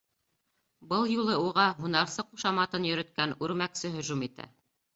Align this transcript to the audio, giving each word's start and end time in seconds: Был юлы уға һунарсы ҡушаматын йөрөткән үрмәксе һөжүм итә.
Был 0.93 1.05
юлы 1.15 1.35
уға 1.41 1.67
һунарсы 1.83 2.27
ҡушаматын 2.31 2.89
йөрөткән 2.93 3.39
үрмәксе 3.45 3.95
һөжүм 3.99 4.29
итә. 4.33 4.53